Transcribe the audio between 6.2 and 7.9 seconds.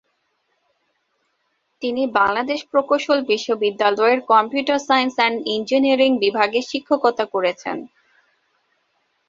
বিভাগে শিক্ষকতা করছেন।